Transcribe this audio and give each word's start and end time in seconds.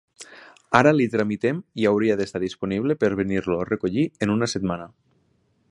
Ara 0.77 0.93
li 0.99 1.05
tramitem 1.15 1.59
i 1.83 1.85
hauria 1.91 2.15
d'estar 2.21 2.41
disponible 2.45 2.97
per 3.05 3.13
venir-lo 3.21 3.59
a 3.65 3.69
recollir 3.73 4.07
en 4.27 4.37
una 4.37 4.49
setmana. 4.57 4.89